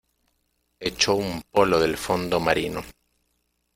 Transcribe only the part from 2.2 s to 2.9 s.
marino.